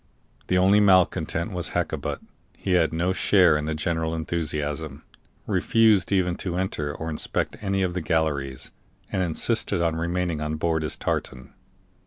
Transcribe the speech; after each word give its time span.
The 0.47 0.57
only 0.57 0.79
malcontent 0.79 1.51
was 1.51 1.75
Hakkabut; 1.77 2.21
he 2.57 2.71
had 2.71 2.91
no 2.91 3.13
share 3.13 3.55
in 3.55 3.65
the 3.65 3.75
general 3.75 4.15
enthusiasm, 4.15 5.03
refused 5.45 6.11
even 6.11 6.35
to 6.37 6.57
enter 6.57 6.91
or 6.91 7.07
inspect 7.11 7.55
any 7.61 7.83
of 7.83 7.93
the 7.93 8.01
galleries, 8.01 8.71
and 9.11 9.21
insisted 9.21 9.79
on 9.79 9.95
remaining 9.95 10.41
on 10.41 10.55
board 10.55 10.81
his 10.81 10.97
tartan. 10.97 11.53